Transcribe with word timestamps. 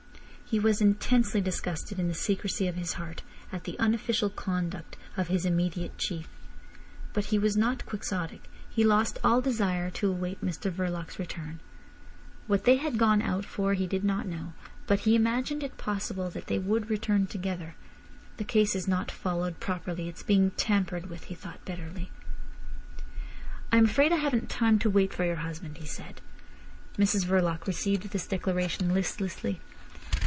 He 0.51 0.59
was 0.59 0.81
intensely 0.81 1.39
disgusted 1.39 1.97
in 1.97 2.09
the 2.09 2.13
secrecy 2.13 2.67
of 2.67 2.75
his 2.75 2.95
heart 2.99 3.21
at 3.53 3.63
the 3.63 3.79
unofficial 3.79 4.29
conduct 4.29 4.97
of 5.15 5.29
his 5.29 5.45
immediate 5.45 5.97
chief. 5.97 6.27
But 7.13 7.27
he 7.27 7.39
was 7.39 7.55
not 7.55 7.85
quixotic. 7.85 8.41
He 8.69 8.83
lost 8.83 9.17
all 9.23 9.39
desire 9.39 9.89
to 9.91 10.09
await 10.09 10.43
Mr 10.43 10.69
Verloc's 10.69 11.17
return. 11.17 11.61
What 12.47 12.65
they 12.65 12.75
had 12.75 12.97
gone 12.97 13.21
out 13.21 13.45
for 13.45 13.75
he 13.75 13.87
did 13.87 14.03
not 14.03 14.27
know, 14.27 14.51
but 14.87 14.99
he 15.07 15.15
imagined 15.15 15.63
it 15.63 15.77
possible 15.77 16.29
that 16.31 16.47
they 16.47 16.59
would 16.59 16.89
return 16.89 17.27
together. 17.27 17.75
The 18.35 18.43
case 18.43 18.75
is 18.75 18.89
not 18.89 19.09
followed 19.09 19.61
properly, 19.61 20.09
it's 20.09 20.21
being 20.21 20.51
tampered 20.57 21.09
with, 21.09 21.23
he 21.31 21.33
thought 21.35 21.63
bitterly. 21.63 22.11
"I 23.71 23.77
am 23.77 23.85
afraid 23.85 24.11
I 24.11 24.17
haven't 24.17 24.49
time 24.49 24.79
to 24.79 24.89
wait 24.89 25.13
for 25.13 25.23
your 25.23 25.47
husband," 25.47 25.77
he 25.77 25.85
said. 25.85 26.19
Mrs 26.97 27.23
Verloc 27.25 27.67
received 27.67 28.09
this 28.09 28.27
declaration 28.27 28.93
listlessly. 28.93 29.61